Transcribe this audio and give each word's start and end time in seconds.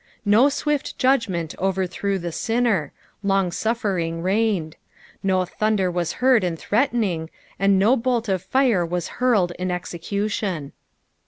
''No 0.39 0.49
swift 0.49 0.97
judgment 0.97 1.53
overthrew 1.59 2.17
the 2.17 2.31
sinner— 2.31 2.91
longauSering 3.23 4.23
reigned; 4.23 4.75
no 5.21 5.45
thunder 5.45 5.91
was 5.91 6.13
heard 6.13 6.43
in 6.43 6.57
threat 6.57 6.91
ening, 6.91 7.29
and 7.59 7.77
no 7.77 7.95
bolt 7.95 8.27
of 8.27 8.41
fire 8.41 8.83
was 8.83 9.07
hurled 9.21 9.51
in 9.59 9.69
execution. 9.69 10.71